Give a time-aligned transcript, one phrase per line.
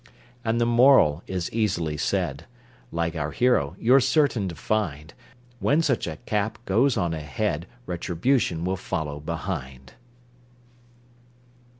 [0.43, 2.45] And The Moral is easily said:
[2.91, 5.13] Like our hero, you're certain to find,
[5.59, 9.93] When such a cap goes on a head, Retribution will follow behind!